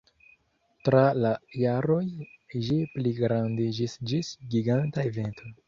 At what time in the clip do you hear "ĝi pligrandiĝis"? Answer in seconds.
2.65-3.97